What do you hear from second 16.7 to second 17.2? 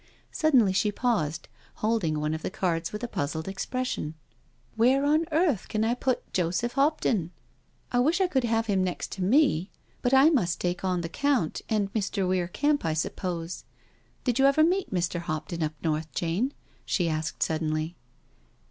she